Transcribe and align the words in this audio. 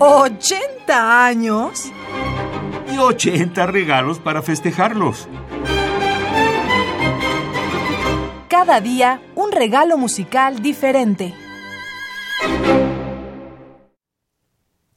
¿80 0.00 0.88
años? 0.88 1.92
Y 2.90 2.96
80 2.96 3.66
regalos 3.66 4.18
para 4.18 4.40
festejarlos. 4.40 5.28
Cada 8.48 8.80
día 8.80 9.20
un 9.34 9.52
regalo 9.52 9.98
musical 9.98 10.62
diferente. 10.62 11.34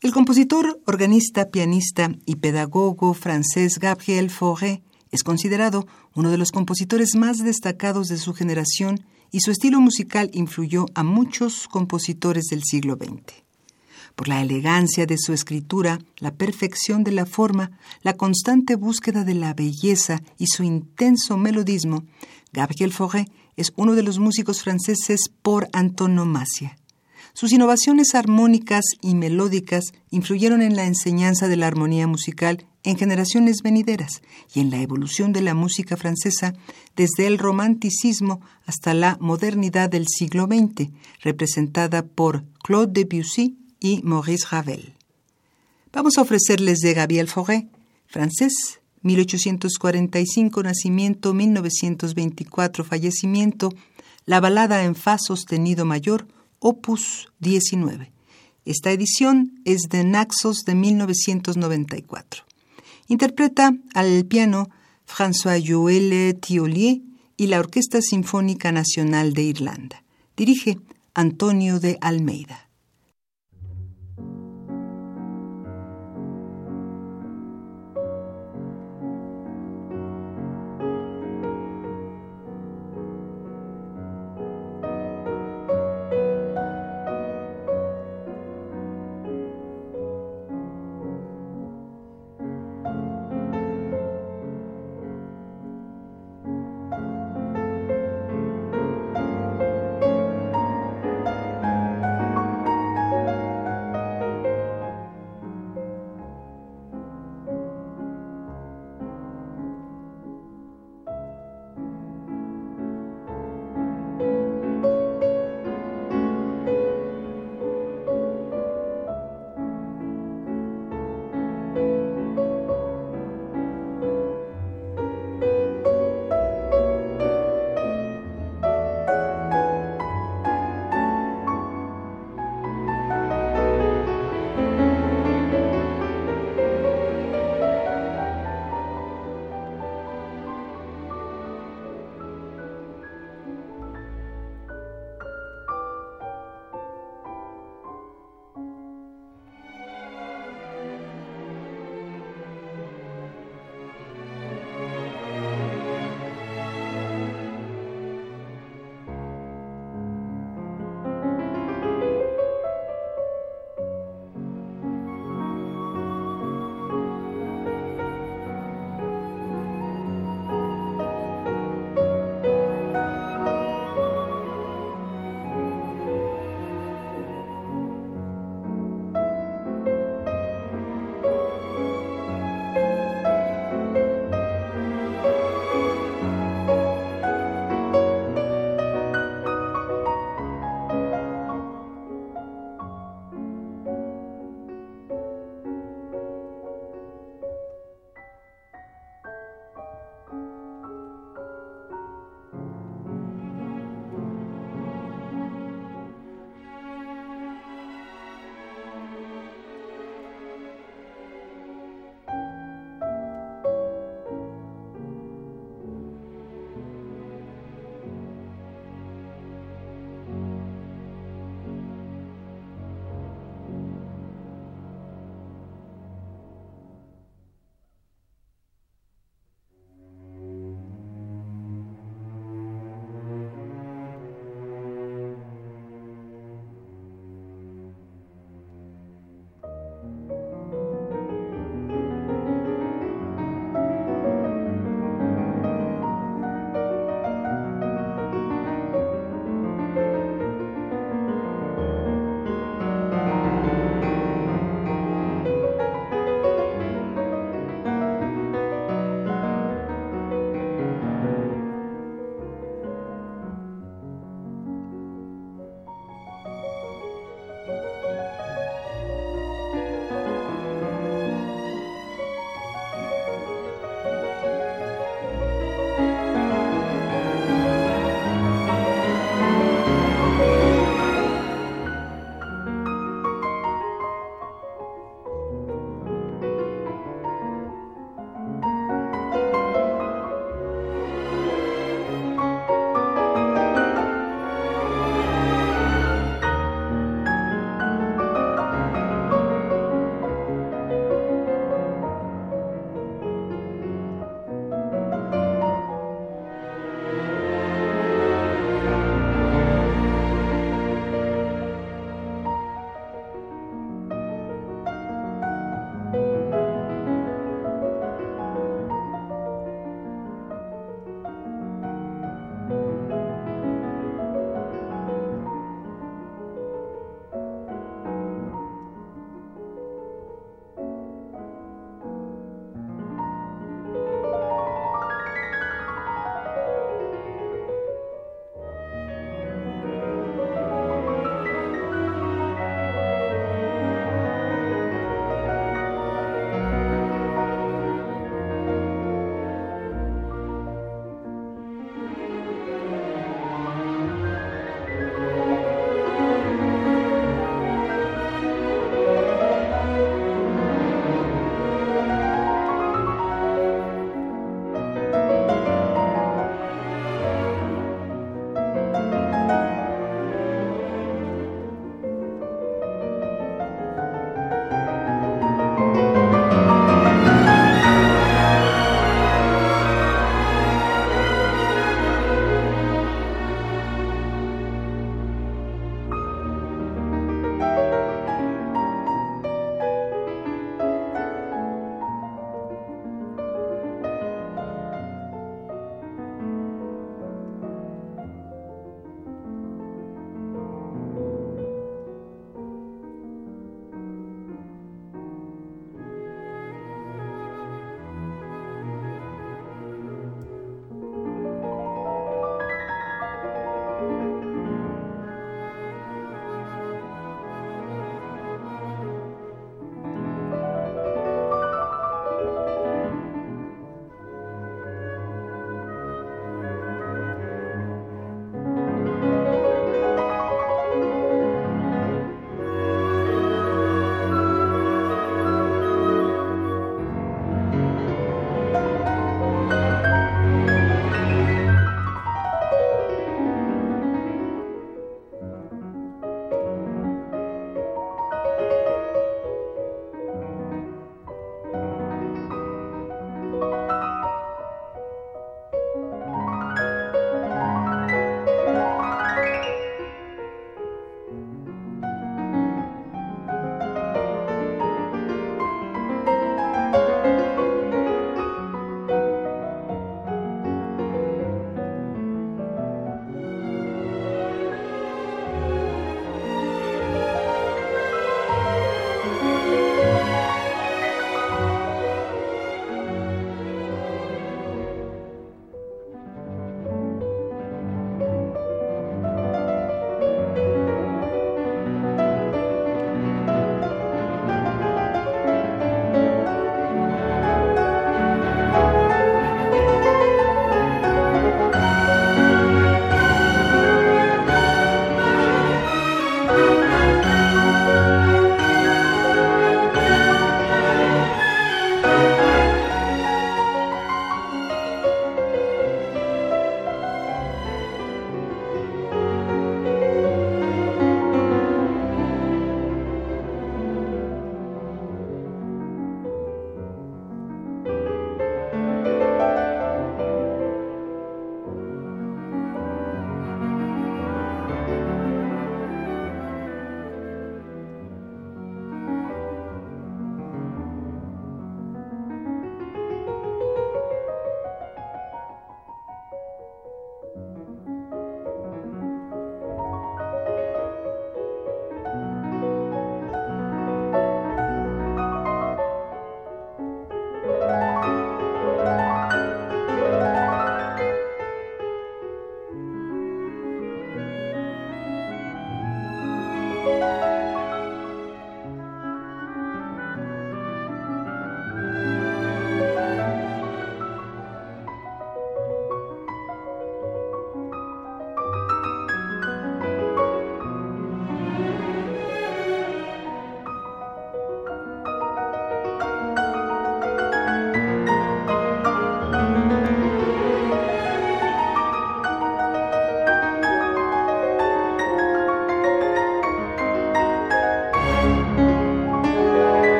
El 0.00 0.12
compositor, 0.12 0.80
organista, 0.86 1.50
pianista 1.50 2.12
y 2.24 2.36
pedagogo 2.36 3.12
francés 3.12 3.80
Gabriel 3.80 4.30
Fauré 4.30 4.84
es 5.10 5.24
considerado 5.24 5.84
uno 6.14 6.30
de 6.30 6.38
los 6.38 6.52
compositores 6.52 7.16
más 7.16 7.38
destacados 7.38 8.06
de 8.06 8.18
su 8.18 8.34
generación 8.34 9.04
y 9.32 9.40
su 9.40 9.50
estilo 9.50 9.80
musical 9.80 10.30
influyó 10.32 10.86
a 10.94 11.02
muchos 11.02 11.66
compositores 11.66 12.44
del 12.44 12.62
siglo 12.62 12.94
XX. 12.94 13.42
Por 14.14 14.28
la 14.28 14.42
elegancia 14.42 15.06
de 15.06 15.16
su 15.18 15.32
escritura, 15.32 15.98
la 16.18 16.34
perfección 16.34 17.04
de 17.04 17.12
la 17.12 17.26
forma, 17.26 17.70
la 18.02 18.14
constante 18.14 18.76
búsqueda 18.76 19.24
de 19.24 19.34
la 19.34 19.54
belleza 19.54 20.22
y 20.38 20.46
su 20.46 20.62
intenso 20.62 21.36
melodismo, 21.36 22.04
Gabriel 22.52 22.92
Fauré 22.92 23.28
es 23.56 23.72
uno 23.76 23.94
de 23.94 24.02
los 24.02 24.18
músicos 24.18 24.62
franceses 24.62 25.30
por 25.42 25.68
antonomasia. 25.72 26.76
Sus 27.34 27.52
innovaciones 27.52 28.14
armónicas 28.14 28.84
y 29.00 29.14
melódicas 29.14 29.92
influyeron 30.10 30.60
en 30.60 30.76
la 30.76 30.84
enseñanza 30.84 31.48
de 31.48 31.56
la 31.56 31.66
armonía 31.66 32.06
musical 32.06 32.66
en 32.84 32.98
generaciones 32.98 33.62
venideras 33.62 34.20
y 34.54 34.60
en 34.60 34.70
la 34.70 34.82
evolución 34.82 35.32
de 35.32 35.40
la 35.40 35.54
música 35.54 35.96
francesa 35.96 36.52
desde 36.94 37.26
el 37.26 37.38
romanticismo 37.38 38.40
hasta 38.66 38.92
la 38.92 39.16
modernidad 39.20 39.88
del 39.88 40.08
siglo 40.08 40.46
XX, 40.46 40.90
representada 41.22 42.04
por 42.04 42.44
Claude 42.62 43.04
Debussy 43.04 43.56
y 43.82 44.00
Maurice 44.02 44.46
Ravel. 44.50 44.94
Vamos 45.92 46.16
a 46.16 46.22
ofrecerles 46.22 46.78
de 46.78 46.94
Gabriel 46.94 47.28
Fauré, 47.28 47.68
francés, 48.06 48.80
1845 49.02 50.62
nacimiento, 50.62 51.34
1924 51.34 52.84
fallecimiento, 52.84 53.74
la 54.24 54.40
balada 54.40 54.84
en 54.84 54.94
fa 54.94 55.18
sostenido 55.18 55.84
mayor, 55.84 56.28
opus 56.60 57.28
19. 57.40 58.12
Esta 58.64 58.92
edición 58.92 59.60
es 59.64 59.88
de 59.90 60.04
Naxos 60.04 60.58
de 60.64 60.76
1994. 60.76 62.44
Interpreta 63.08 63.74
al 63.94 64.24
piano 64.24 64.70
François-Joël 65.04 66.38
Thiolier 66.40 67.00
y 67.36 67.48
la 67.48 67.58
Orquesta 67.58 68.00
Sinfónica 68.00 68.70
Nacional 68.70 69.32
de 69.32 69.42
Irlanda. 69.42 70.04
Dirige 70.36 70.78
Antonio 71.12 71.80
de 71.80 71.98
Almeida. 72.00 72.68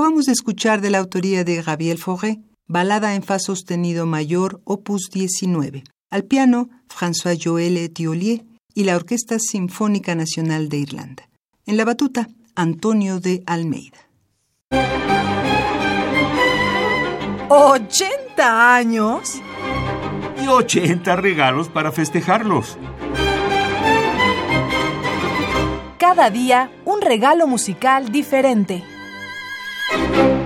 Acabamos 0.00 0.24
de 0.24 0.32
escuchar 0.32 0.80
de 0.80 0.88
la 0.88 0.96
autoría 0.96 1.44
de 1.44 1.60
Gabriel 1.60 1.98
Fauré, 1.98 2.40
Balada 2.66 3.14
en 3.14 3.22
Fa 3.22 3.38
sostenido 3.38 4.06
mayor, 4.06 4.62
opus 4.64 5.10
19. 5.12 5.84
Al 6.10 6.24
piano, 6.24 6.70
François 6.88 7.36
Joël 7.38 7.76
Etiolier 7.76 8.46
y 8.74 8.84
la 8.84 8.96
Orquesta 8.96 9.38
Sinfónica 9.38 10.14
Nacional 10.14 10.70
de 10.70 10.78
Irlanda. 10.78 11.28
En 11.66 11.76
la 11.76 11.84
batuta, 11.84 12.30
Antonio 12.54 13.20
de 13.20 13.42
Almeida. 13.44 13.98
¿80 17.50 18.38
años? 18.38 19.34
Y 20.42 20.46
80 20.46 21.14
regalos 21.16 21.68
para 21.68 21.92
festejarlos. 21.92 22.78
Cada 25.98 26.30
día 26.30 26.72
un 26.86 27.02
regalo 27.02 27.46
musical 27.46 28.10
diferente. 28.10 28.82
thank 29.90 30.14
you 30.14 30.39